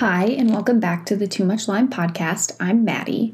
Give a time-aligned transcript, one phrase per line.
[0.00, 2.54] Hi, and welcome back to the Too Much Lyme podcast.
[2.60, 3.32] I'm Maddie,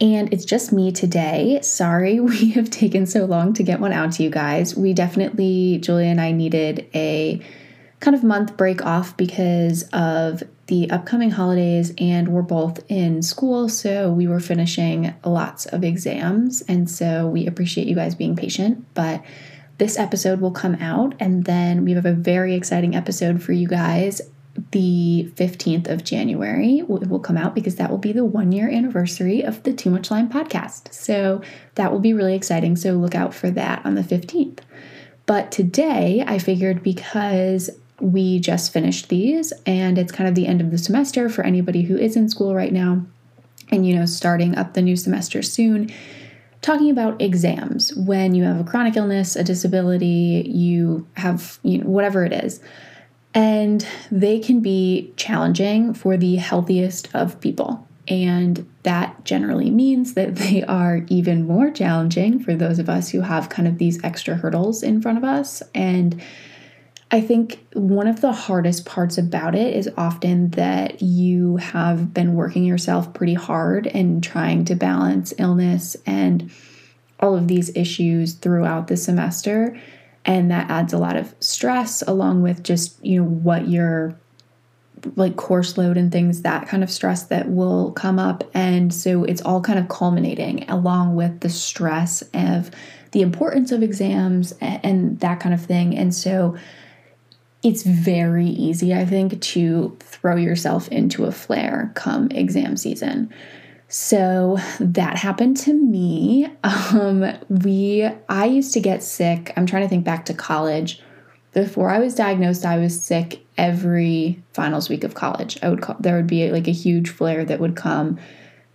[0.00, 1.58] and it's just me today.
[1.62, 4.76] Sorry we have taken so long to get one out to you guys.
[4.76, 7.42] We definitely, Julia and I, needed a
[7.98, 13.68] kind of month break off because of the upcoming holidays, and we're both in school,
[13.68, 18.86] so we were finishing lots of exams, and so we appreciate you guys being patient,
[18.94, 19.24] but
[19.78, 23.66] this episode will come out, and then we have a very exciting episode for you
[23.66, 24.22] guys
[24.70, 28.68] the 15th of January it will come out because that will be the one year
[28.68, 30.92] anniversary of the Too Much Lyme podcast.
[30.92, 31.42] So
[31.74, 32.76] that will be really exciting.
[32.76, 34.60] So look out for that on the 15th.
[35.26, 40.60] But today I figured because we just finished these and it's kind of the end
[40.60, 43.04] of the semester for anybody who is in school right now
[43.70, 45.90] and, you know, starting up the new semester soon
[46.66, 51.88] talking about exams when you have a chronic illness, a disability, you have you know,
[51.88, 52.60] whatever it is.
[53.36, 57.86] And they can be challenging for the healthiest of people.
[58.08, 63.20] And that generally means that they are even more challenging for those of us who
[63.20, 65.62] have kind of these extra hurdles in front of us.
[65.74, 66.22] And
[67.10, 72.34] I think one of the hardest parts about it is often that you have been
[72.34, 76.50] working yourself pretty hard and trying to balance illness and
[77.20, 79.78] all of these issues throughout the semester
[80.26, 84.18] and that adds a lot of stress along with just you know what your
[85.14, 88.42] like course load and things that kind of stress that will come up.
[88.54, 92.70] And so it's all kind of culminating along with the stress of
[93.12, 95.96] the importance of exams and that kind of thing.
[95.96, 96.56] And so
[97.62, 103.32] it's very easy i think to throw yourself into a flare come exam season
[103.88, 106.48] so that happened to me.
[106.92, 109.52] Um, we I used to get sick.
[109.56, 111.02] I'm trying to think back to college.
[111.52, 115.58] Before I was diagnosed, I was sick every finals week of college.
[115.62, 118.18] I would call, there would be like a huge flare that would come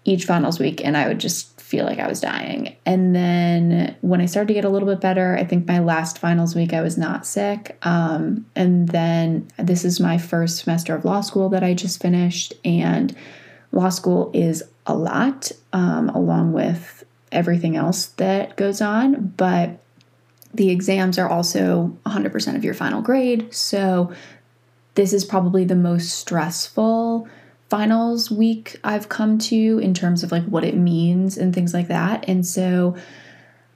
[0.03, 2.75] each finals week, and I would just feel like I was dying.
[2.85, 6.17] And then when I started to get a little bit better, I think my last
[6.17, 7.77] finals week I was not sick.
[7.83, 12.53] Um, and then this is my first semester of law school that I just finished,
[12.65, 13.15] and
[13.71, 19.33] law school is a lot, um, along with everything else that goes on.
[19.37, 19.79] But
[20.53, 23.53] the exams are also 100% of your final grade.
[23.53, 24.11] So
[24.95, 27.27] this is probably the most stressful
[27.69, 31.87] finals week I've come to in terms of like what it means and things like
[31.87, 32.25] that.
[32.27, 32.97] And so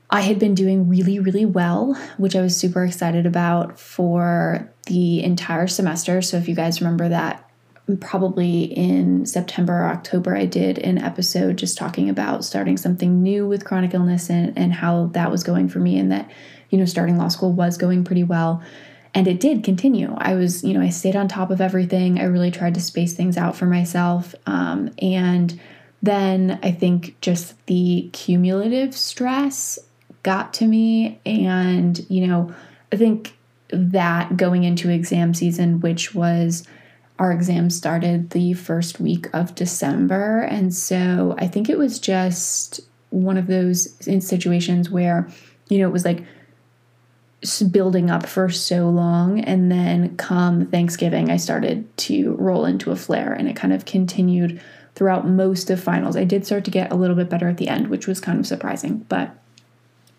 [0.09, 5.23] I had been doing really, really well, which I was super excited about for the
[5.23, 6.21] entire semester.
[6.21, 7.44] So if you guys remember that
[7.99, 13.47] probably in September or October, I did an episode just talking about starting something new
[13.47, 16.29] with chronic illness and, and how that was going for me, and that,
[16.69, 18.63] you know, starting law school was going pretty well.
[19.13, 20.13] And it did continue.
[20.17, 22.19] I was, you know, I stayed on top of everything.
[22.19, 24.35] I really tried to space things out for myself.
[24.45, 25.57] Um, and
[26.03, 29.79] then I think just the cumulative stress
[30.23, 31.21] got to me.
[31.25, 32.53] And, you know,
[32.91, 33.37] I think
[33.69, 36.67] that going into exam season, which was
[37.17, 40.41] our exam started the first week of December.
[40.41, 43.95] And so I think it was just one of those
[44.25, 45.29] situations where,
[45.69, 46.23] you know, it was like
[47.71, 49.39] building up for so long.
[49.39, 53.85] And then come Thanksgiving, I started to roll into a flare and it kind of
[53.85, 54.61] continued
[54.95, 56.17] throughout most of finals.
[56.17, 58.39] I did start to get a little bit better at the end, which was kind
[58.39, 59.35] of surprising, but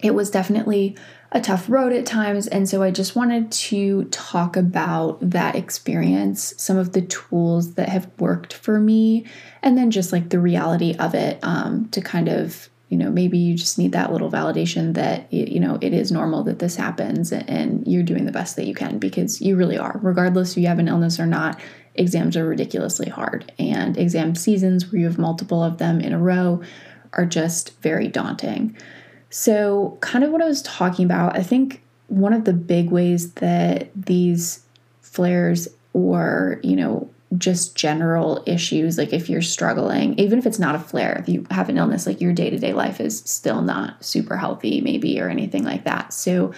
[0.01, 0.97] it was definitely
[1.33, 2.47] a tough road at times.
[2.47, 7.89] And so I just wanted to talk about that experience, some of the tools that
[7.89, 9.27] have worked for me,
[9.63, 13.37] and then just like the reality of it um, to kind of, you know, maybe
[13.37, 17.33] you just need that little validation that, you know, it is normal that this happens
[17.33, 19.99] and you're doing the best that you can because you really are.
[20.03, 21.59] Regardless if you have an illness or not,
[21.97, 23.53] exams are ridiculously hard.
[23.59, 26.63] And exam seasons where you have multiple of them in a row
[27.13, 28.77] are just very daunting.
[29.31, 33.33] So, kind of what I was talking about, I think one of the big ways
[33.34, 34.65] that these
[35.03, 40.77] flares or, you know, just general issues, like if you're struggling, even if it's not
[40.77, 43.63] a flare, if you have an illness, like your day to day life is still
[43.63, 46.13] not super healthy, maybe, or anything like that.
[46.13, 46.53] So,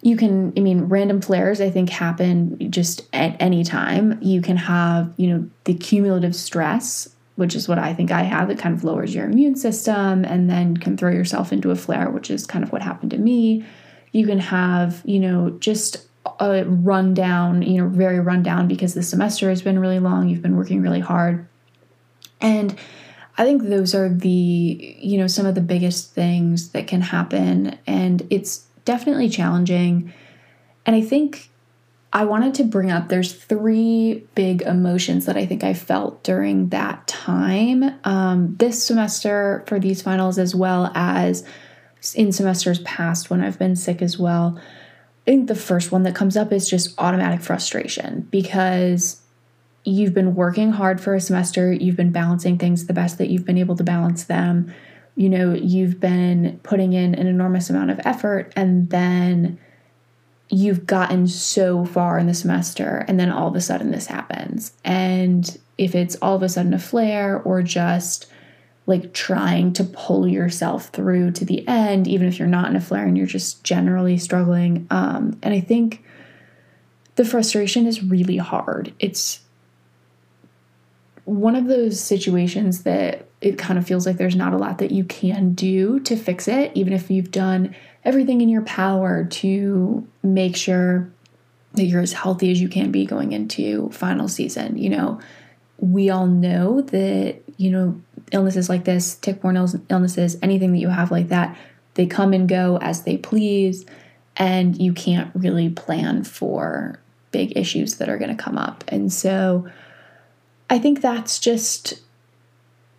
[0.00, 4.18] you can, I mean, random flares, I think, happen just at any time.
[4.20, 8.48] You can have, you know, the cumulative stress which is what I think I have,
[8.48, 12.10] that kind of lowers your immune system and then can throw yourself into a flare,
[12.10, 13.64] which is kind of what happened to me.
[14.12, 16.06] You can have, you know, just
[16.38, 20.56] a rundown, you know, very rundown because the semester has been really long, you've been
[20.56, 21.46] working really hard.
[22.40, 22.78] And
[23.36, 24.28] I think those are the,
[25.00, 27.78] you know, some of the biggest things that can happen.
[27.86, 30.12] And it's definitely challenging.
[30.86, 31.50] And I think
[32.14, 36.68] I wanted to bring up there's three big emotions that I think I felt during
[36.68, 41.44] that time um, this semester for these finals, as well as
[42.14, 44.56] in semesters past when I've been sick as well.
[44.56, 49.20] I think the first one that comes up is just automatic frustration because
[49.82, 53.44] you've been working hard for a semester, you've been balancing things the best that you've
[53.44, 54.72] been able to balance them.
[55.16, 59.58] You know, you've been putting in an enormous amount of effort, and then
[60.50, 64.72] you've gotten so far in the semester, and then all of a sudden this happens.
[64.84, 68.26] And if it's all of a sudden a flare or just
[68.86, 72.80] like trying to pull yourself through to the end, even if you're not in a
[72.80, 74.86] flare and you're just generally struggling.
[74.90, 76.04] Um, and I think
[77.16, 78.92] the frustration is really hard.
[78.98, 79.40] It's
[81.24, 84.90] one of those situations that it kind of feels like there's not a lot that
[84.90, 87.74] you can do to fix it, even if you've done
[88.04, 91.10] everything in your power to make sure
[91.72, 94.78] that you're as healthy as you can be going into final season.
[94.78, 95.20] You know,
[95.78, 99.56] we all know that, you know, illnesses like this, tick-borne
[99.88, 101.56] illnesses, anything that you have like that,
[101.94, 103.84] they come and go as they please,
[104.36, 108.84] and you can't really plan for big issues that are going to come up.
[108.88, 109.68] And so
[110.70, 112.00] I think that's just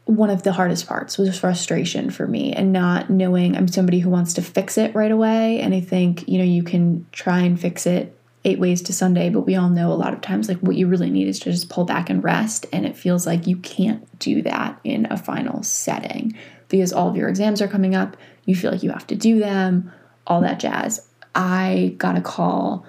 [0.05, 4.09] one of the hardest parts was frustration for me and not knowing I'm somebody who
[4.09, 5.59] wants to fix it right away.
[5.59, 9.29] And I think, you know, you can try and fix it eight ways to Sunday,
[9.29, 11.51] but we all know a lot of times like what you really need is to
[11.51, 12.67] just pull back and rest.
[12.71, 16.37] And it feels like you can't do that in a final setting
[16.69, 18.15] because all of your exams are coming up.
[18.45, 19.91] You feel like you have to do them,
[20.27, 21.07] all that jazz.
[21.33, 22.85] I got a call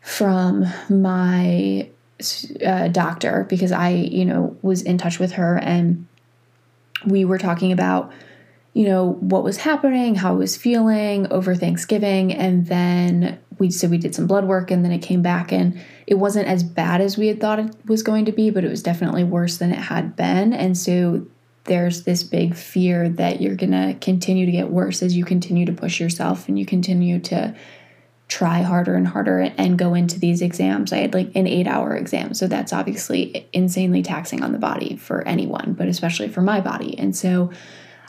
[0.00, 1.88] from my
[2.64, 6.06] uh, doctor because I, you know, was in touch with her and
[7.06, 8.12] we were talking about
[8.72, 13.86] you know what was happening how i was feeling over thanksgiving and then we so
[13.88, 17.00] we did some blood work and then it came back and it wasn't as bad
[17.00, 19.72] as we had thought it was going to be but it was definitely worse than
[19.72, 21.24] it had been and so
[21.64, 25.64] there's this big fear that you're going to continue to get worse as you continue
[25.64, 27.54] to push yourself and you continue to
[28.28, 30.92] try harder and harder and go into these exams.
[30.92, 32.34] I had like an eight hour exam.
[32.34, 36.98] So that's obviously insanely taxing on the body for anyone, but especially for my body.
[36.98, 37.50] And so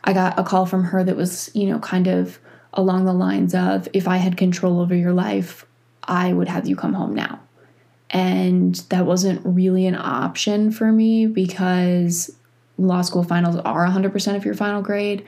[0.03, 2.39] I got a call from her that was, you know, kind of
[2.73, 5.65] along the lines of if I had control over your life,
[6.03, 7.39] I would have you come home now.
[8.09, 12.35] And that wasn't really an option for me because
[12.77, 15.25] law school finals are 100% of your final grade.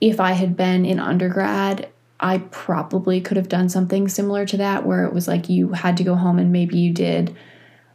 [0.00, 1.88] If I had been in undergrad,
[2.20, 5.96] I probably could have done something similar to that where it was like you had
[5.96, 7.34] to go home and maybe you did.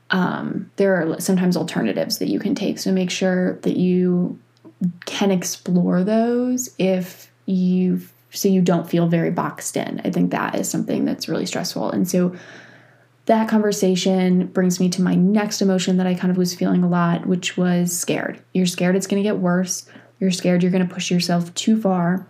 [0.10, 2.80] Um, there are sometimes alternatives that you can take.
[2.80, 4.39] So make sure that you
[5.06, 8.01] can explore those if you
[8.31, 10.01] so you don't feel very boxed in.
[10.04, 11.92] I think that is something that's really stressful.
[11.92, 12.36] And so
[13.28, 16.89] that conversation brings me to my next emotion that I kind of was feeling a
[16.89, 18.44] lot, which was scared.
[18.54, 19.88] You're scared it's going to get worse.
[20.19, 22.28] You're scared you're going to push yourself too far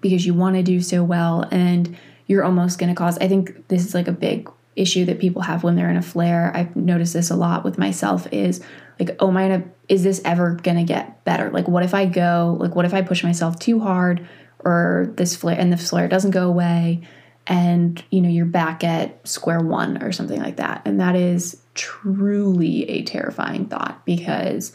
[0.00, 3.68] because you want to do so well and you're almost going to cause I think
[3.68, 6.52] this is like a big issue that people have when they're in a flare.
[6.54, 8.62] I've noticed this a lot with myself is
[8.98, 11.50] like, oh my, is this ever going to get better?
[11.50, 14.28] Like, what if I go, like, what if I push myself too hard
[14.60, 17.00] or this flare and the flare doesn't go away
[17.46, 20.82] and, you know, you're back at square one or something like that.
[20.84, 24.72] And that is truly a terrifying thought because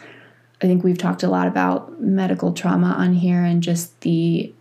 [0.61, 4.53] I think we've talked a lot about medical trauma on here and just the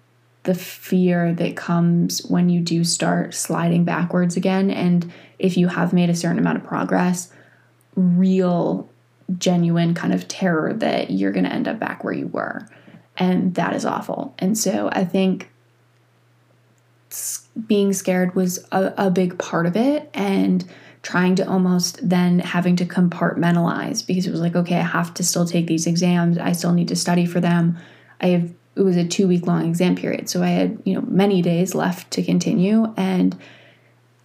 [0.45, 4.71] the fear that comes when you do start sliding backwards again.
[4.71, 7.33] And if you have made a certain amount of progress,
[7.97, 8.89] real,
[9.39, 12.69] genuine kind of terror that you're going to end up back where you were.
[13.17, 14.35] And that is awful.
[14.39, 15.51] And so I think
[17.67, 20.11] being scared was a, a big part of it.
[20.15, 20.65] And
[21.05, 25.23] trying to almost then having to compartmentalize because it was like, okay, I have to
[25.23, 26.39] still take these exams.
[26.39, 27.77] I still need to study for them.
[28.21, 30.29] I have it was a two week long exam period.
[30.29, 33.39] So I had, you know, many days left to continue and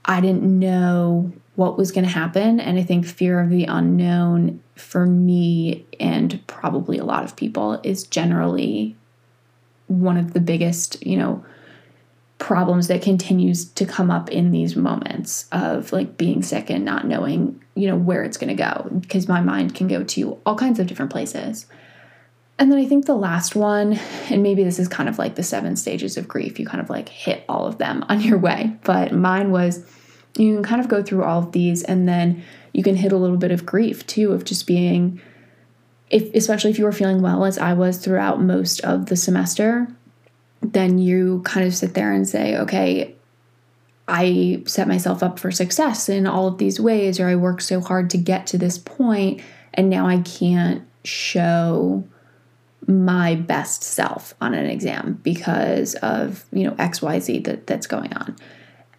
[0.06, 2.60] I didn't know what was going to happen.
[2.60, 7.80] And I think fear of the unknown for me and probably a lot of people
[7.84, 8.96] is generally
[9.88, 11.44] one of the biggest, you know,
[12.38, 17.06] problems that continues to come up in these moments of like being sick and not
[17.06, 20.56] knowing, you know, where it's going to go because my mind can go to all
[20.56, 21.66] kinds of different places.
[22.60, 23.94] And then I think the last one,
[24.30, 26.90] and maybe this is kind of like the seven stages of grief, you kind of
[26.90, 28.78] like hit all of them on your way.
[28.84, 29.90] But mine was
[30.36, 33.18] you can kind of go through all of these and then you can hit a
[33.18, 35.22] little bit of grief too, of just being,
[36.10, 39.88] if, especially if you were feeling well as I was throughout most of the semester,
[40.62, 43.16] then you kind of sit there and say, okay,
[44.08, 47.80] I set myself up for success in all of these ways, or I worked so
[47.80, 49.42] hard to get to this point,
[49.74, 52.04] and now I can't show
[52.88, 58.36] my best self on an exam because of you know xyz that that's going on.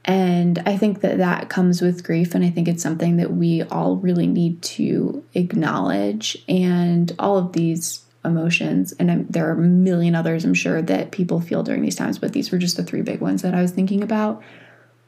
[0.05, 3.63] And i think that that comes with grief and i think it's something that we
[3.65, 9.57] all really need to acknowledge and all of these emotions and I'm, there are a
[9.57, 12.83] million others i'm sure that people feel during these times but these were just the
[12.83, 14.43] three big ones that i was thinking about.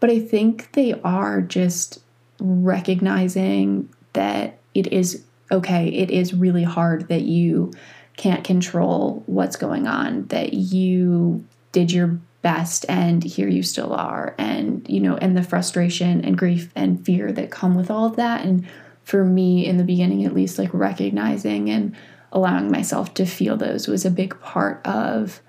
[0.00, 2.00] But i think they are just
[2.38, 7.72] recognizing that it is okay it is really hard that you
[8.16, 14.34] can't control what's going on, that you did your best and here you still are.
[14.38, 18.16] And you know and the frustration and grief and fear that come with all of
[18.16, 18.44] that.
[18.44, 18.66] And
[19.04, 21.94] for me in the beginning at least like recognizing and
[22.32, 25.40] allowing myself to feel those was a big part of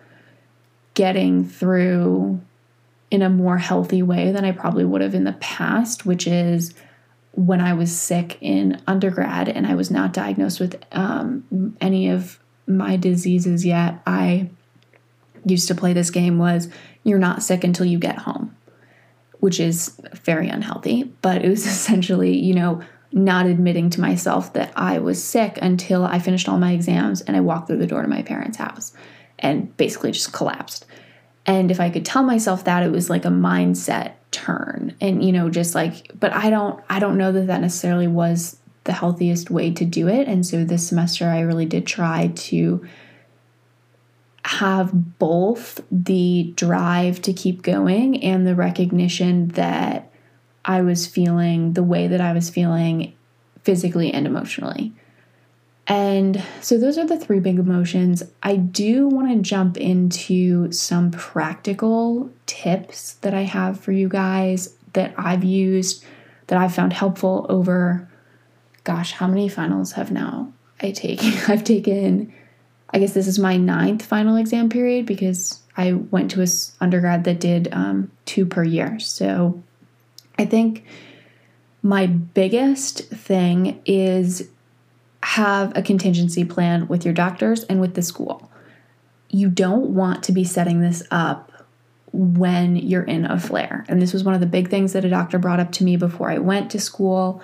[0.94, 2.42] getting through
[3.10, 6.74] in a more healthy way than I probably would have in the past which is
[7.32, 12.40] when I was sick in undergrad and I was not diagnosed with um, any of
[12.68, 14.50] my diseases yet, I
[15.46, 16.70] used to play this game was
[17.04, 18.56] you're not sick until you get home,
[19.40, 24.74] which is very unhealthy, but it was essentially, you know, not admitting to myself that
[24.76, 28.02] I was sick until I finished all my exams and I walked through the door
[28.02, 28.94] to my parents' house
[29.38, 30.86] and basically just collapsed.
[31.46, 34.96] And if I could tell myself that, it was like a mindset turn.
[35.00, 38.58] And, you know, just like, but I don't, I don't know that that necessarily was
[38.84, 40.28] the healthiest way to do it.
[40.28, 42.86] And so this semester, I really did try to
[44.46, 50.12] have both the drive to keep going and the recognition that
[50.66, 53.14] I was feeling the way that I was feeling
[53.64, 54.94] physically and emotionally.
[55.88, 58.24] And so those are the three big emotions.
[58.42, 64.76] I do want to jump into some practical tips that I have for you guys
[64.94, 66.06] that I've used
[66.48, 68.10] that I've found helpful over
[68.84, 71.34] gosh, how many finals have now I taken?
[71.48, 72.34] I've taken,
[72.90, 76.48] I guess this is my ninth final exam period because I went to a
[76.82, 79.00] undergrad that did um, two per year.
[79.00, 79.62] So
[80.38, 80.86] I think
[81.82, 84.50] my biggest thing is
[85.24, 88.52] have a contingency plan with your doctors and with the school.
[89.30, 91.52] You don't want to be setting this up
[92.12, 93.86] when you're in a flare.
[93.88, 95.98] And this was one of the big things that a doctor brought up to me
[95.98, 97.42] before I went to school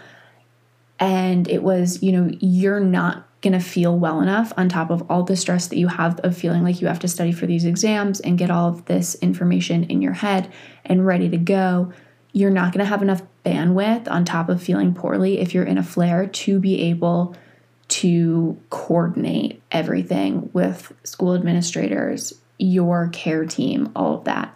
[1.00, 5.10] and it was, you know, you're not going to feel well enough on top of
[5.10, 7.63] all the stress that you have of feeling like you have to study for these
[7.63, 10.51] exams and get all of this information in your head
[10.84, 11.94] and ready to go.
[12.34, 15.77] You're not going to have enough bandwidth on top of feeling poorly if you're in
[15.77, 17.36] a flare to be able
[17.88, 24.56] to coordinate everything with school administrators, your care team, all of that.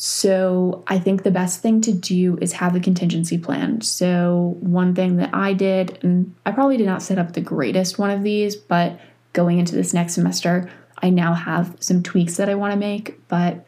[0.00, 3.80] So I think the best thing to do is have a contingency plan.
[3.80, 7.98] So, one thing that I did, and I probably did not set up the greatest
[7.98, 9.00] one of these, but
[9.32, 10.70] going into this next semester,
[11.02, 13.26] I now have some tweaks that I want to make.
[13.26, 13.66] But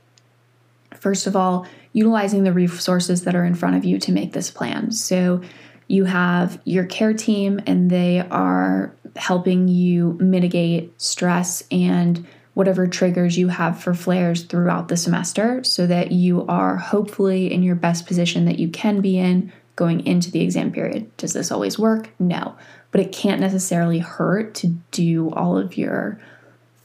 [0.95, 4.53] first of all, utilizing the resources that are in front of you to make this
[4.53, 4.93] plan.
[4.93, 5.43] So,
[5.89, 12.25] you have your care team, and they are helping you mitigate stress and
[12.61, 17.63] whatever triggers you have for flares throughout the semester so that you are hopefully in
[17.63, 21.11] your best position that you can be in going into the exam period.
[21.17, 22.11] Does this always work?
[22.19, 22.55] No.
[22.91, 26.21] But it can't necessarily hurt to do all of your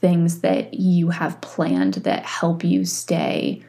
[0.00, 3.62] things that you have planned that help you stay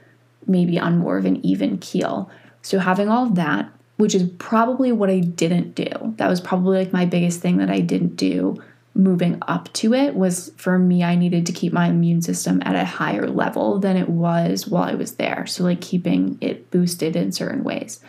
[0.46, 2.32] maybe on more of an even keel.
[2.62, 6.78] So, having all of that, which is probably what I didn't do, that was probably
[6.78, 8.64] like my biggest thing that I didn't do
[8.98, 12.76] moving up to it was for me, I needed to keep my immune system at
[12.76, 15.46] a higher level than it was while I was there.
[15.46, 18.00] So, like keeping it boosted in certain ways.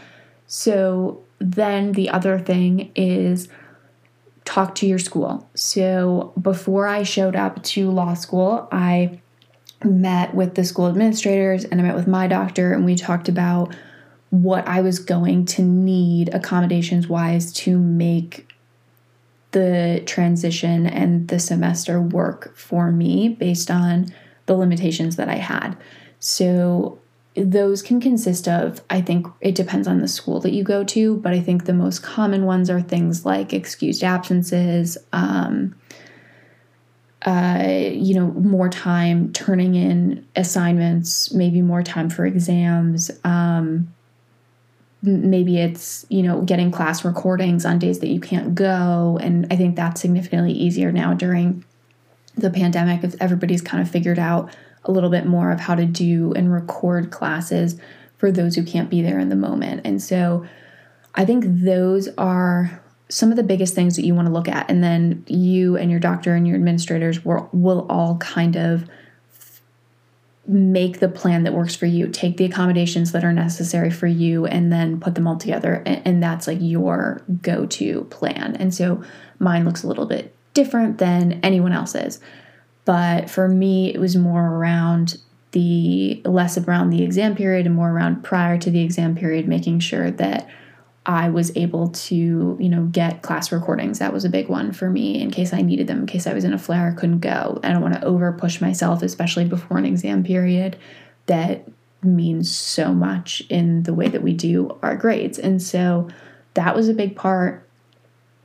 [0.47, 3.49] So, then the other thing is
[4.45, 5.49] talk to your school.
[5.55, 9.21] So, before I showed up to law school, I
[9.85, 13.75] met with the school administrators and I met with my doctor, and we talked about
[14.31, 18.48] what I was going to need accommodations wise to make
[19.53, 24.13] the transition and the semester work for me based on
[24.47, 25.77] the limitations that I had.
[26.21, 26.99] So
[27.35, 31.17] those can consist of, I think it depends on the school that you go to,
[31.19, 35.75] but I think the most common ones are things like excused absences, um,
[37.23, 43.93] uh, you know, more time turning in assignments, maybe more time for exams, um,
[45.03, 49.57] maybe it's you know getting class recordings on days that you can't go and i
[49.57, 51.65] think that's significantly easier now during
[52.37, 54.51] the pandemic if everybody's kind of figured out
[54.85, 57.79] a little bit more of how to do and record classes
[58.17, 59.83] for those who can't be there in the moment.
[59.85, 60.47] And so
[61.15, 64.71] I think those are some of the biggest things that you want to look at.
[64.71, 68.89] And then you and your doctor and your administrators will, will all kind of
[70.49, 72.09] make the plan that works for you.
[72.09, 75.83] Take the accommodations that are necessary for you and then put them all together.
[75.85, 78.57] And, and that's like your go to plan.
[78.57, 79.05] And so
[79.39, 82.19] mine looks a little bit different than anyone else's.
[82.87, 85.19] But for me, it was more around
[85.53, 89.81] the less around the exam period and more around prior to the exam period, making
[89.81, 90.49] sure that
[91.09, 92.15] I was able to,
[92.61, 93.99] you know, get class recordings.
[93.99, 96.35] That was a big one for me in case I needed them, in case I
[96.35, 97.59] was in a flare, couldn't go.
[97.65, 100.77] I don't want to over push myself, especially before an exam period
[101.25, 101.67] that
[102.03, 105.39] means so much in the way that we do our grades.
[105.39, 106.09] And so
[106.55, 107.67] that was a big part.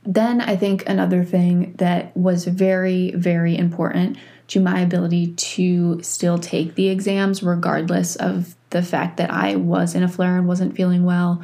[0.02, 4.16] Then I think another thing that was very, very important
[4.48, 9.94] to my ability to still take the exams, regardless of the fact that I was
[9.94, 11.42] in a flare and wasn't feeling well,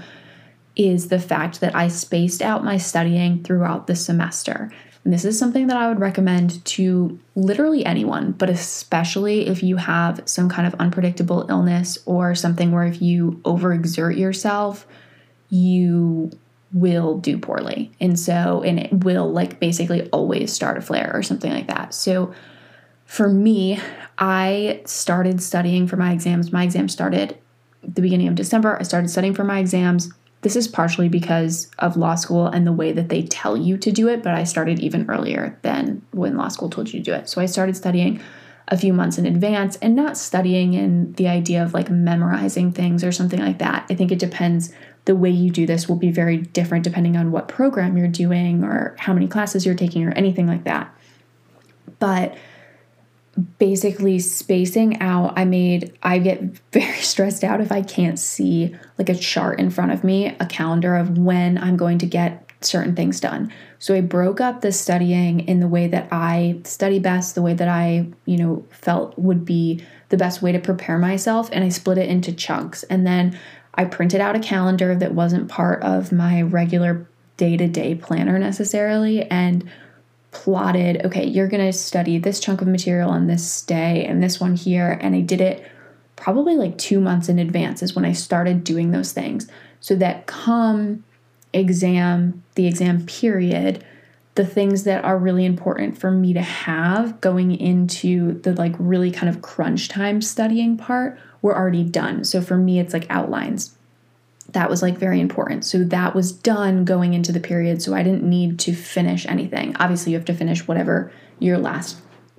[0.80, 4.72] is the fact that I spaced out my studying throughout the semester.
[5.04, 9.76] And this is something that I would recommend to literally anyone, but especially if you
[9.76, 14.86] have some kind of unpredictable illness or something where if you overexert yourself,
[15.50, 16.30] you
[16.72, 17.92] will do poorly.
[18.00, 21.92] And so, and it will like basically always start a flare or something like that.
[21.92, 22.32] So,
[23.04, 23.78] for me,
[24.18, 26.52] I started studying for my exams.
[26.52, 27.36] My exams started
[27.82, 28.78] the beginning of December.
[28.78, 30.10] I started studying for my exams
[30.42, 33.92] this is partially because of law school and the way that they tell you to
[33.92, 37.12] do it, but I started even earlier than when law school told you to do
[37.12, 37.28] it.
[37.28, 38.20] So I started studying
[38.68, 43.04] a few months in advance and not studying in the idea of like memorizing things
[43.04, 43.84] or something like that.
[43.90, 44.72] I think it depends.
[45.06, 48.62] The way you do this will be very different depending on what program you're doing
[48.62, 50.94] or how many classes you're taking or anything like that.
[51.98, 52.36] But
[53.58, 59.08] basically spacing out i made i get very stressed out if i can't see like
[59.08, 62.94] a chart in front of me a calendar of when i'm going to get certain
[62.94, 63.52] things done.
[63.78, 67.54] So i broke up the studying in the way that i study best the way
[67.54, 71.68] that i you know felt would be the best way to prepare myself and i
[71.68, 72.82] split it into chunks.
[72.84, 73.38] And then
[73.74, 79.68] i printed out a calendar that wasn't part of my regular day-to-day planner necessarily and
[80.30, 84.40] plotted, okay, you're going to study this chunk of material on this day and this
[84.40, 84.98] one here.
[85.00, 85.64] And I did it
[86.16, 89.48] probably like two months in advance, is when I started doing those things.
[89.80, 91.04] So that come
[91.52, 93.84] exam, the exam period,
[94.34, 99.10] the things that are really important for me to have going into the like really
[99.10, 102.24] kind of crunch time studying part were already done.
[102.24, 103.76] So for me, it's like outlines
[104.52, 105.64] that was like very important.
[105.64, 107.82] So that was done going into the period.
[107.82, 109.76] So I didn't need to finish anything.
[109.76, 111.96] Obviously, you have to finish whatever your last,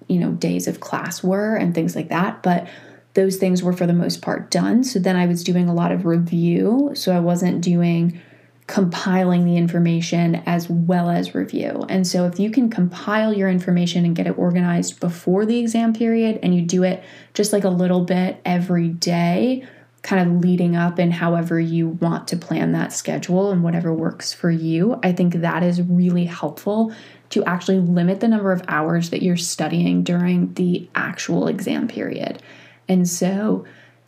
[0.07, 2.43] you know, days of class were and things like that.
[2.43, 2.67] But
[3.13, 4.83] those things were for the most part done.
[4.83, 6.91] So then I was doing a lot of review.
[6.93, 8.19] So I wasn't doing
[8.67, 11.85] compiling the information as well as review.
[11.89, 15.93] And so if you can compile your information and get it organized before the exam
[15.93, 19.67] period and you do it just like a little bit every day,
[20.03, 24.33] kind of leading up and however you want to plan that schedule and whatever works
[24.33, 24.99] for you.
[25.03, 26.93] I think that is really helpful
[27.29, 32.41] to actually limit the number of hours that you're studying during the actual exam period.
[32.87, 33.65] And so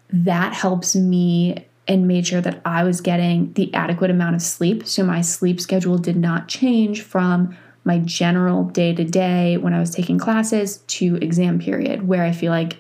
[0.10, 4.88] that helps me and made sure that I was getting the adequate amount of sleep.
[4.88, 9.80] So my sleep schedule did not change from my general day to day when I
[9.80, 12.78] was taking classes to exam period, where I feel like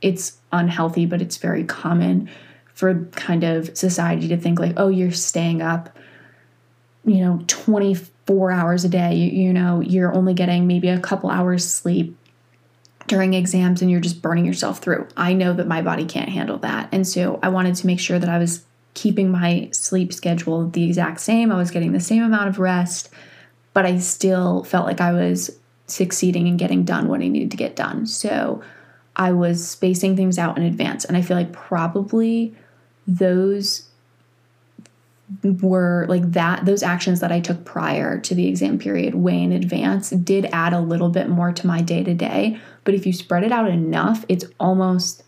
[0.00, 2.30] it's unhealthy, but it's very common
[2.74, 5.96] for kind of society to think like, oh, you're staying up,
[7.04, 9.14] you know, 24 hours a day.
[9.14, 12.16] You, you know, you're only getting maybe a couple hours sleep
[13.06, 15.06] during exams and you're just burning yourself through.
[15.16, 16.88] I know that my body can't handle that.
[16.90, 20.84] And so I wanted to make sure that I was keeping my sleep schedule the
[20.84, 21.52] exact same.
[21.52, 23.10] I was getting the same amount of rest,
[23.72, 25.50] but I still felt like I was
[25.86, 28.06] succeeding and getting done what I needed to get done.
[28.06, 28.62] So
[29.16, 31.04] I was spacing things out in advance.
[31.04, 32.54] And I feel like probably
[33.06, 33.88] those
[35.42, 39.52] were like that those actions that I took prior to the exam period way in
[39.52, 43.12] advance did add a little bit more to my day to day but if you
[43.12, 45.22] spread it out enough it's almost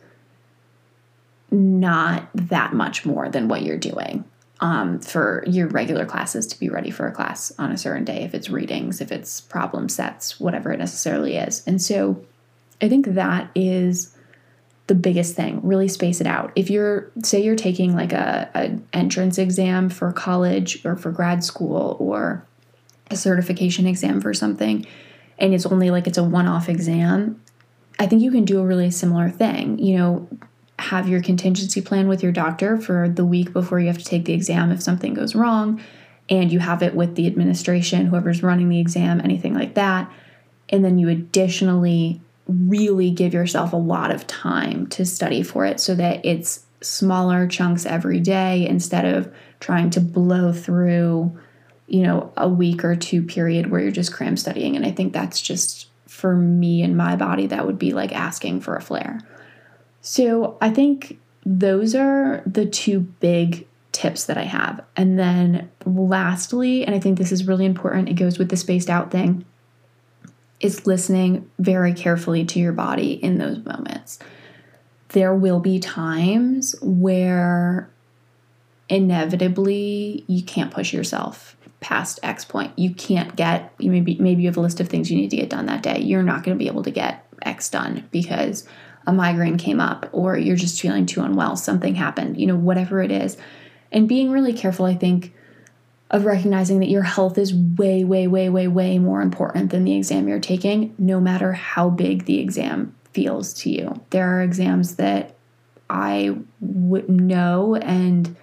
[1.51, 4.25] not that much more than what you're doing
[4.61, 8.23] um, for your regular classes to be ready for a class on a certain day
[8.23, 11.67] if it's readings if it's problem sets whatever it necessarily is.
[11.67, 12.25] And so
[12.83, 14.16] i think that is
[14.87, 18.79] the biggest thing really space it out if you're say you're taking like a, a
[18.97, 22.47] entrance exam for college or for grad school or
[23.11, 24.87] a certification exam for something
[25.39, 27.41] and it's only like it's a one-off exam
[27.99, 30.29] i think you can do a really similar thing you know
[30.79, 34.25] have your contingency plan with your doctor for the week before you have to take
[34.25, 35.81] the exam if something goes wrong,
[36.29, 40.11] and you have it with the administration, whoever's running the exam, anything like that.
[40.69, 45.81] And then you additionally really give yourself a lot of time to study for it
[45.81, 51.37] so that it's smaller chunks every day instead of trying to blow through
[51.87, 54.77] you know a week or two period where you're just cram studying.
[54.77, 58.61] And i think that's just for me and my body that would be like asking
[58.61, 59.21] for a flare.
[60.01, 64.85] So i think those are the two big tips that i have.
[64.97, 68.91] And then lastly and i think this is really important it goes with the spaced
[68.91, 69.45] out thing
[70.61, 74.19] is listening very carefully to your body in those moments
[75.11, 77.89] there will be times where
[78.89, 82.77] inevitably you can't push yourself past X point.
[82.79, 85.37] You can't get you maybe maybe you have a list of things you need to
[85.37, 86.01] get done that day.
[86.01, 88.67] You're not going to be able to get X done because
[89.07, 93.01] a migraine came up or you're just feeling too unwell, something happened, you know, whatever
[93.03, 93.37] it is.
[93.93, 95.33] And being really careful, I think,
[96.11, 99.97] of recognizing that your health is way, way, way, way, way more important than the
[99.97, 104.01] exam you're taking, no matter how big the exam feels to you.
[104.11, 105.35] There are exams that
[105.91, 108.37] I would know and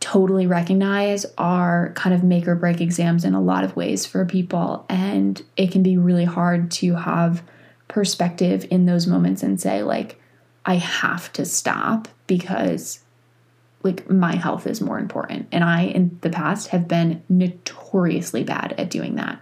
[0.00, 4.24] totally recognize are kind of make or break exams in a lot of ways for
[4.24, 4.84] people.
[4.88, 7.42] And it can be really hard to have
[7.88, 10.20] perspective in those moments and say, like,
[10.64, 13.00] I have to stop because
[13.86, 15.48] like my health is more important.
[15.52, 19.40] And I in the past have been notoriously bad at doing that.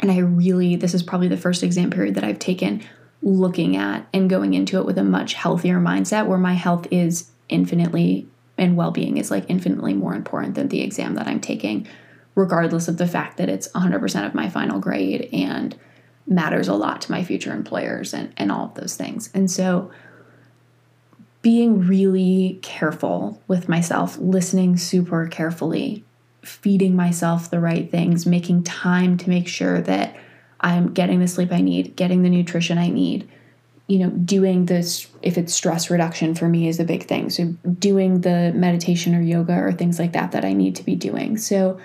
[0.00, 2.82] And I really this is probably the first exam period that I've taken
[3.22, 7.30] looking at and going into it with a much healthier mindset where my health is
[7.50, 11.86] infinitely and well-being is like infinitely more important than the exam that I'm taking
[12.34, 15.76] regardless of the fact that it's 100% of my final grade and
[16.26, 19.30] matters a lot to my future employers and, and all of those things.
[19.34, 19.90] And so
[21.42, 26.04] being really careful with myself, listening super carefully,
[26.42, 30.16] feeding myself the right things, making time to make sure that
[30.60, 33.28] I'm getting the sleep I need, getting the nutrition I need.
[33.86, 37.28] You know, doing this, if it's stress reduction for me, is a big thing.
[37.28, 37.46] So,
[37.78, 41.36] doing the meditation or yoga or things like that that I need to be doing.
[41.36, 41.80] So,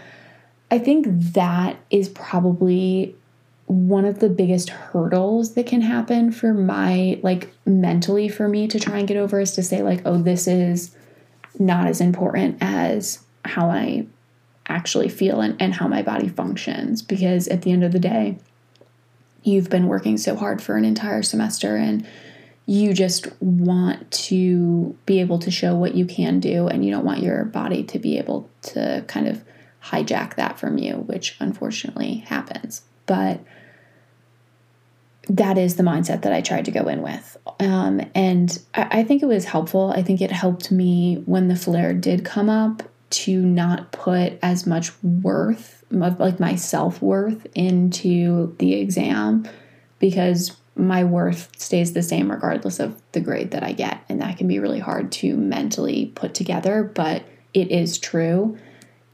[0.70, 3.16] I think that is probably
[3.68, 8.80] one of the biggest hurdles that can happen for my, like, mentally for me to
[8.80, 10.96] try and get over is to say, like, oh, this is
[11.58, 14.06] not as important as how I
[14.68, 17.02] actually feel and, and how my body functions.
[17.02, 18.38] Because at the end of the day,
[19.44, 22.06] you've been working so hard for an entire semester and
[22.68, 27.06] you just want to be able to show what you can do and you don't
[27.06, 29.44] want your body to be able to kind of
[29.84, 32.82] hijack that from you, which unfortunately happens.
[33.06, 33.40] But
[35.28, 37.38] that is the mindset that I tried to go in with.
[37.60, 39.92] Um, and I, I think it was helpful.
[39.96, 44.66] I think it helped me when the flare did come up to not put as
[44.66, 49.48] much worth like my self-worth into the exam
[50.00, 54.38] because my worth stays the same regardless of the grade that I get and that
[54.38, 58.58] can be really hard to mentally put together but it is true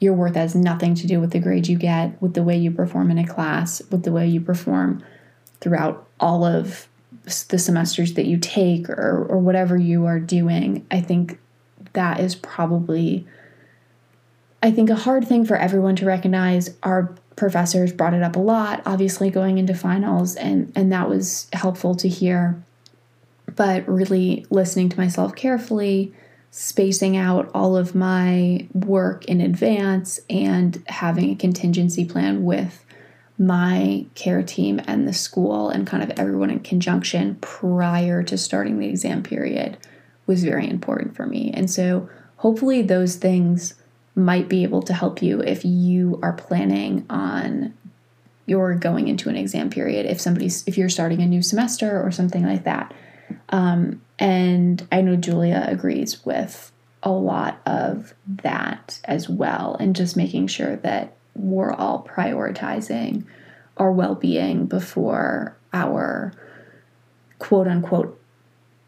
[0.01, 2.69] your worth has nothing to do with the grade you get with the way you
[2.71, 5.01] perform in a class with the way you perform
[5.61, 6.89] throughout all of
[7.47, 11.39] the semesters that you take or, or whatever you are doing i think
[11.93, 13.25] that is probably
[14.63, 16.75] I think a hard thing for everyone to recognize.
[16.83, 21.47] Our professors brought it up a lot, obviously going into finals, and and that was
[21.53, 22.61] helpful to hear.
[23.55, 26.13] But really listening to myself carefully,
[26.51, 32.85] spacing out all of my work in advance, and having a contingency plan with
[33.37, 38.77] my care team and the school and kind of everyone in conjunction prior to starting
[38.77, 39.77] the exam period
[40.27, 41.51] was very important for me.
[41.51, 43.73] And so hopefully those things
[44.13, 47.73] might be able to help you if you are planning on
[48.45, 52.11] you're going into an exam period if somebody's if you're starting a new semester or
[52.11, 52.93] something like that
[53.49, 56.71] um, and i know julia agrees with
[57.03, 63.25] a lot of that as well and just making sure that we're all prioritizing
[63.77, 66.33] our well-being before our
[67.39, 68.21] quote unquote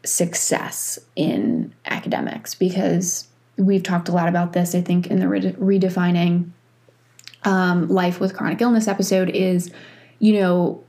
[0.04, 3.26] success in academics because
[3.56, 6.50] we've talked a lot about this, I think, in the redefining
[7.44, 9.72] um, life with chronic illness episode is,
[10.18, 10.83] you know,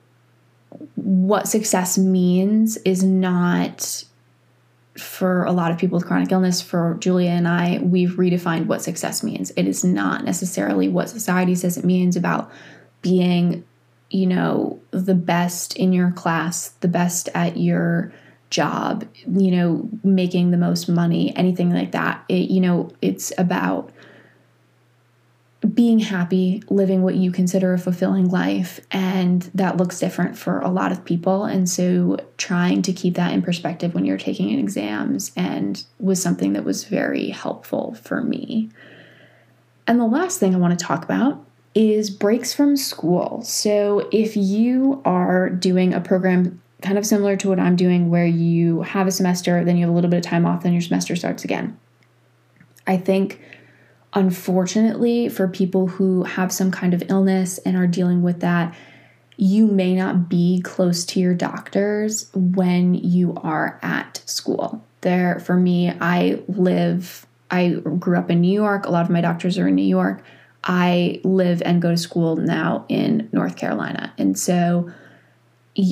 [1.05, 4.03] what success means is not
[4.97, 6.63] for a lot of people with chronic illness.
[6.63, 9.51] For Julia and I, we've redefined what success means.
[9.51, 12.51] It is not necessarily what society says it means about
[13.03, 13.63] being,
[14.09, 18.11] you know, the best in your class, the best at your
[18.49, 22.25] job, you know, making the most money, anything like that.
[22.29, 23.91] It, you know, it's about
[25.73, 30.69] being happy, living what you consider a fulfilling life, and that looks different for a
[30.69, 31.45] lot of people.
[31.45, 36.53] And so, trying to keep that in perspective when you're taking exams and was something
[36.53, 38.69] that was very helpful for me.
[39.87, 43.41] And the last thing I want to talk about is breaks from school.
[43.43, 48.25] So, if you are doing a program kind of similar to what I'm doing, where
[48.25, 50.81] you have a semester, then you have a little bit of time off, then your
[50.81, 51.77] semester starts again.
[52.87, 53.41] I think,
[54.15, 58.73] unfortunately, for people who have some kind of illness and are dealing with that,
[59.37, 64.83] you may not be close to your doctors when you are at school.
[65.01, 68.85] There, for me, I live, I grew up in New York.
[68.85, 70.23] A lot of my doctors are in New York.
[70.63, 74.13] I live and go to school now in North Carolina.
[74.17, 74.89] And so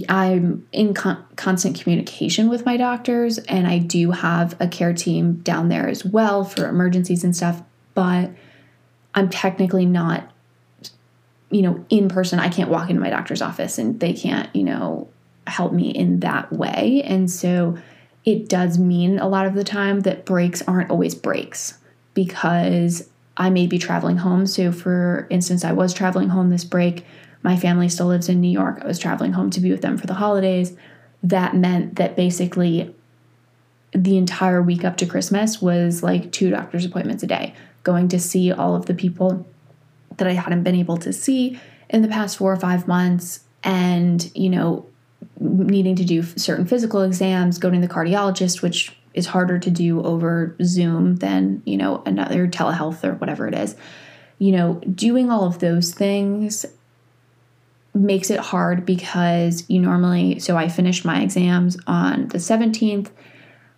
[0.08, 5.42] I'm in con- constant communication with my doctors, and I do have a care team
[5.42, 7.62] down there as well for emergencies and stuff.
[7.94, 8.32] But
[9.14, 10.32] I'm technically not,
[11.52, 12.40] you know, in person.
[12.40, 15.08] I can't walk into my doctor's office and they can't, you know,
[15.48, 17.04] help me in that way.
[17.06, 17.78] And so
[18.26, 21.78] it does mean a lot of the time that breaks aren't always breaks
[22.14, 24.46] because I may be traveling home.
[24.46, 27.06] So, for instance, I was traveling home this break.
[27.42, 28.80] My family still lives in New York.
[28.82, 30.76] I was traveling home to be with them for the holidays.
[31.22, 32.94] That meant that basically
[33.92, 38.20] the entire week up to Christmas was like two doctor's appointments a day, going to
[38.20, 39.46] see all of the people
[40.18, 44.32] that I hadn't been able to see in the past four or five months, and,
[44.36, 44.86] you know,
[45.40, 50.02] needing to do certain physical exams, going to the cardiologist, which is harder to do
[50.04, 53.76] over Zoom than, you know, another telehealth or whatever it is.
[54.40, 56.66] You know, doing all of those things
[57.94, 63.10] makes it hard because you normally, so I finished my exams on the 17th.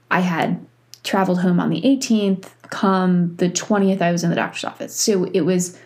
[0.10, 0.66] I had
[1.06, 2.50] traveled home on the 18th.
[2.70, 5.00] Come the 20th, I was in the doctor's office.
[5.00, 5.80] So it was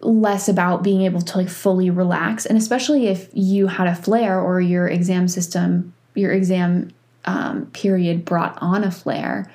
[0.00, 2.44] less about being able to like fully relax.
[2.44, 6.90] And especially if you had a flare or your exam system, your exam
[7.24, 9.50] um, period brought on a flare,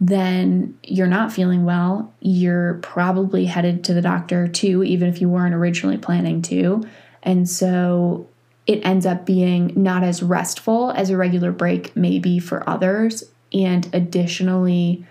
[0.00, 2.12] then you're not feeling well.
[2.20, 6.84] You're probably headed to the doctor too, even if you weren't originally planning to.
[7.22, 8.28] And so
[8.66, 13.24] it ends up being not as restful as a regular break may be for others.
[13.54, 15.06] And additionally,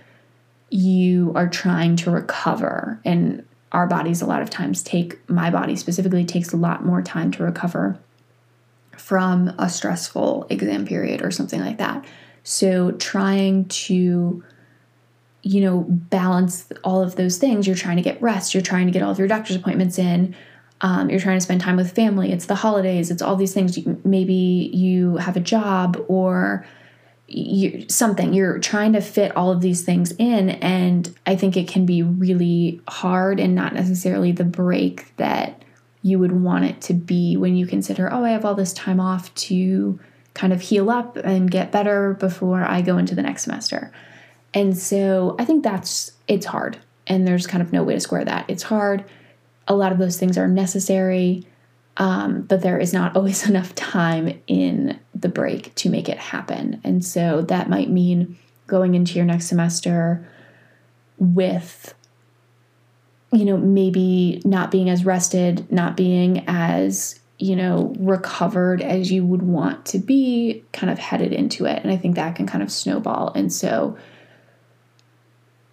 [0.69, 2.99] you are trying to recover.
[3.05, 7.01] And our bodies, a lot of times, take my body specifically takes a lot more
[7.01, 7.97] time to recover
[8.97, 12.05] from a stressful exam period or something like that.
[12.43, 14.43] So, trying to,
[15.43, 18.91] you know, balance all of those things, you're trying to get rest, you're trying to
[18.91, 20.35] get all of your doctor's appointments in,
[20.81, 23.79] um, you're trying to spend time with family, it's the holidays, it's all these things.
[24.03, 26.65] Maybe you have a job or
[27.33, 30.51] you, something, you're trying to fit all of these things in.
[30.51, 35.61] And I think it can be really hard and not necessarily the break that
[36.01, 38.99] you would want it to be when you consider, oh, I have all this time
[38.99, 39.99] off to
[40.33, 43.91] kind of heal up and get better before I go into the next semester.
[44.53, 46.77] And so I think that's it's hard.
[47.07, 48.45] And there's kind of no way to square that.
[48.47, 49.03] It's hard.
[49.67, 51.45] A lot of those things are necessary,
[51.97, 56.81] um, but there is not always enough time in the break to make it happen.
[56.83, 60.27] And so that might mean going into your next semester
[61.17, 61.93] with
[63.33, 69.25] you know, maybe not being as rested, not being as, you know, recovered as you
[69.25, 71.81] would want to be, kind of headed into it.
[71.81, 73.33] And I think that can kind of snowball.
[73.33, 73.97] And so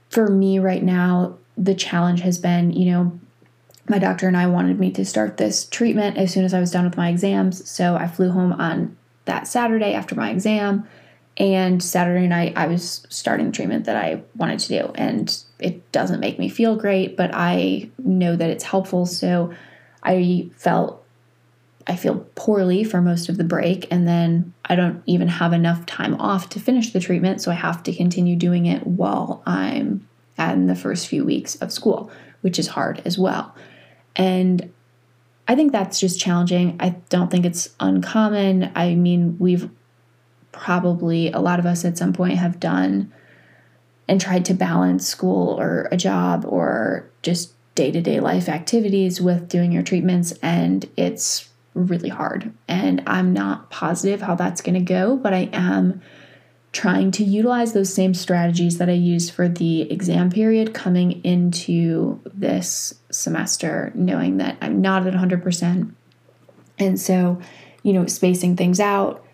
[0.09, 3.21] for me right now, the challenge has been, you know,
[3.89, 6.71] my doctor and I wanted me to start this treatment as soon as I was
[6.71, 7.69] done with my exams.
[7.69, 10.87] So I flew home on that Saturday after my exam.
[11.37, 14.93] And Saturday night, I was starting the treatment that I wanted to do.
[14.95, 19.07] And it doesn't make me feel great, but I know that it's helpful.
[19.07, 19.55] So
[20.03, 21.01] I felt
[21.87, 25.87] I feel poorly for most of the break, and then I don't even have enough
[25.87, 30.07] time off to finish the treatment, so I have to continue doing it while I'm
[30.39, 32.11] in the first few weeks of school,
[32.43, 33.55] which is hard as well.
[34.21, 34.71] And
[35.49, 36.77] I think that's just challenging.
[36.79, 38.71] I don't think it's uncommon.
[38.75, 39.71] I mean, we've
[40.53, 43.11] probably, a lot of us at some point have done
[44.07, 49.23] and tried to balance school or a job or just day to day life activities
[49.23, 50.33] with doing your treatments.
[50.43, 52.53] And it's really hard.
[52.69, 56.03] And I'm not positive how that's going to go, but I am
[56.73, 62.21] trying to utilize those same strategies that I used for the exam period coming into
[62.33, 65.93] this semester, knowing that I'm not at 100%.
[66.79, 67.41] And so,
[67.83, 69.25] you know, spacing things out,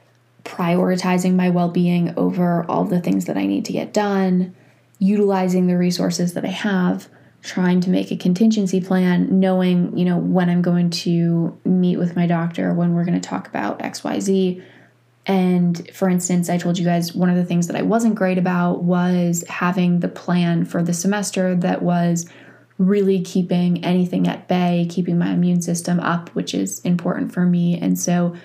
[0.45, 4.55] prioritizing my well being over all the things that I need to get done,
[4.99, 7.09] utilizing the resources that I have,
[7.43, 12.17] trying to make a contingency plan, knowing, you know, when I'm going to meet with
[12.17, 14.63] my doctor, when we're going to talk about XYZ.
[15.27, 18.39] And for instance, I told you guys one of the things that I wasn't great
[18.39, 22.27] about was having the plan for the semester that was
[22.79, 27.79] really keeping anything at bay, keeping my immune system up, which is important for me.
[27.79, 28.37] And so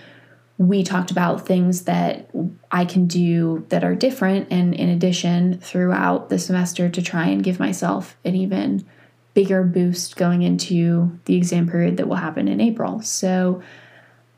[0.57, 2.29] we talked about things that
[2.71, 7.43] I can do that are different and in addition throughout the semester to try and
[7.43, 8.85] give myself an even
[9.33, 13.01] bigger boost going into the exam period that will happen in April.
[13.01, 13.61] So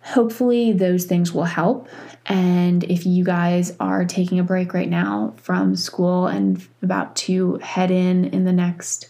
[0.04, 1.88] hopefully those things will help.
[2.26, 7.56] And if you guys are taking a break right now from school and about to
[7.58, 9.10] head in in the next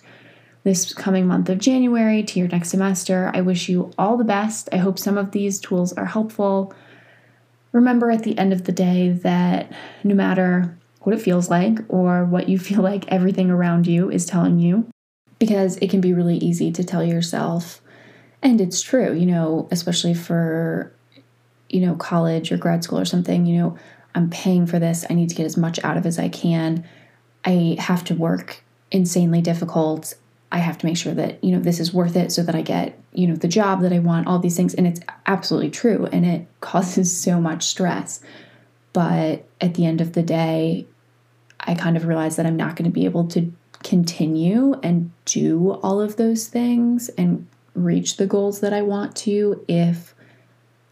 [0.63, 4.69] this coming month of January to your next semester, I wish you all the best.
[4.71, 6.73] I hope some of these tools are helpful.
[7.73, 12.23] Remember at the end of the day that no matter what it feels like or
[12.23, 14.87] what you feel like everything around you is telling you,
[15.37, 17.81] because it can be really easy to tell yourself,
[18.43, 20.91] and it's true, you know, especially for,
[21.69, 23.77] you know, college or grad school or something, you know,
[24.13, 25.05] I'm paying for this.
[25.09, 26.87] I need to get as much out of as I can.
[27.45, 30.13] I have to work insanely difficult.
[30.51, 32.61] I have to make sure that, you know, this is worth it so that I
[32.61, 34.75] get, you know, the job that I want, all these things.
[34.75, 36.07] And it's absolutely true.
[36.11, 38.21] And it causes so much stress.
[38.91, 40.85] But at the end of the day,
[41.61, 43.51] I kind of realized that I'm not going to be able to
[43.83, 49.63] continue and do all of those things and reach the goals that I want to
[49.67, 50.13] if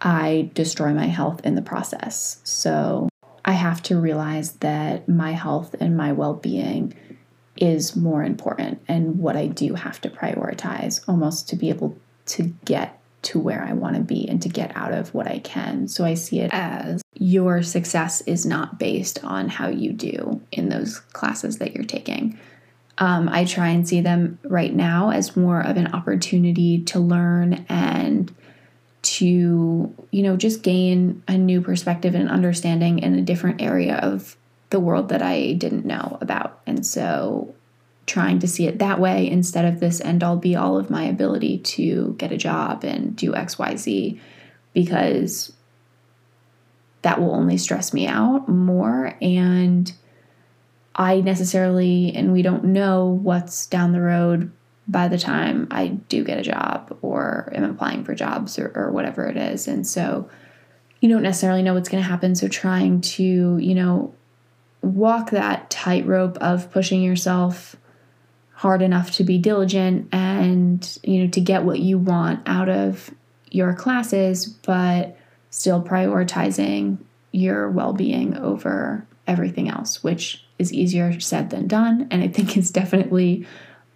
[0.02, 2.40] I destroy my health in the process.
[2.44, 3.10] So
[3.46, 6.94] I have to realize that my health and my well being
[7.58, 12.44] is more important and what I do have to prioritize almost to be able to
[12.66, 15.88] get to where I want to be and to get out of what I can.
[15.88, 20.70] So I see it as your success is not based on how you do in
[20.70, 22.40] those classes that you're taking.
[22.98, 27.66] Um, I try and see them right now as more of an opportunity to learn
[27.68, 28.34] and
[29.02, 34.38] to, you know, just gain a new perspective and understanding in a different area of
[34.70, 36.62] the world that I didn't know about.
[36.68, 37.56] And so
[38.06, 41.04] trying to see it that way instead of this end all be all of my
[41.04, 44.20] ability to get a job and do XYZ
[44.74, 45.54] because
[47.04, 49.16] that will only stress me out more.
[49.22, 49.92] And
[50.96, 54.52] I necessarily, and we don't know what's down the road
[54.88, 58.92] by the time I do get a job or am applying for jobs or, or
[58.92, 59.68] whatever it is.
[59.68, 60.30] And so
[61.00, 62.36] you don't necessarily know what's going to happen.
[62.36, 64.14] So trying to, you know,
[64.82, 67.76] walk that tightrope of pushing yourself
[68.54, 73.10] hard enough to be diligent and you know to get what you want out of
[73.50, 75.18] your classes but
[75.50, 76.98] still prioritizing
[77.32, 82.72] your well-being over everything else which is easier said than done and i think it's
[82.72, 83.46] definitely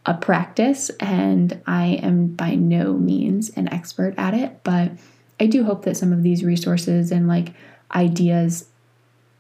[0.06, 4.91] a practice and i am by no means an expert at it but
[5.39, 7.54] i do hope that some of these resources and like
[7.93, 8.67] ideas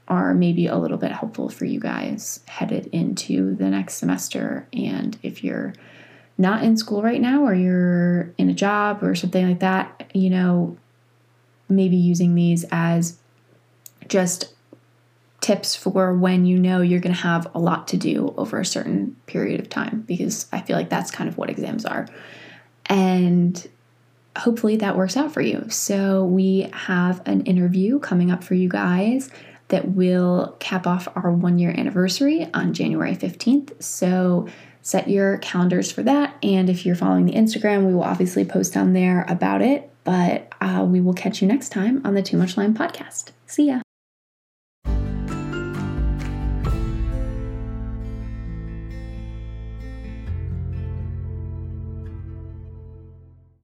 [0.07, 4.67] are maybe a little bit helpful for you guys headed into the next semester.
[4.71, 5.73] And if you're
[6.37, 10.29] not in school right now or you're in a job or something like that, you
[10.29, 10.77] know,
[11.69, 13.17] maybe using these as
[14.07, 14.53] just
[15.45, 18.65] tips for when you know you're going to have a lot to do over a
[18.65, 22.07] certain period of time because I feel like that's kind of what exams are.
[22.87, 23.67] And
[24.35, 25.69] hopefully that works out for you.
[25.69, 29.29] So, we have an interview coming up for you guys
[29.67, 33.81] that will cap off our one year anniversary on January 15th.
[33.83, 34.47] So
[34.81, 36.35] set your calendars for that.
[36.43, 39.91] And if you're following the Instagram, we will obviously post down there about it.
[40.03, 43.31] But uh, we will catch you next time on the Too Much Lyme podcast.
[43.47, 43.84] See ya.